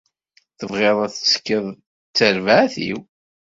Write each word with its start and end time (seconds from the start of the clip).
Tebɣiḍ 0.57 0.97
ad 1.05 1.11
tettekkiḍ 1.13 1.65
d 1.73 1.77
terbaɛt-iw? 2.17 2.99